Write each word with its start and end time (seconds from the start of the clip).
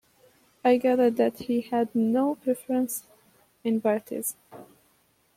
I 0.65 0.77
gathered 0.77 1.17
that 1.17 1.37
he 1.41 1.61
had 1.61 1.93
no 1.93 2.33
preference 2.33 3.05
in 3.63 3.79
parties. 3.81 4.35